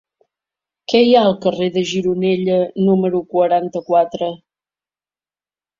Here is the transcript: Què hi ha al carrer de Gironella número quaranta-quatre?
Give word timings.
Què 0.93 1.01
hi 1.07 1.13
ha 1.17 1.21
al 1.25 1.35
carrer 1.43 1.67
de 1.75 1.83
Gironella 1.91 2.57
número 2.89 3.23
quaranta-quatre? 3.37 4.33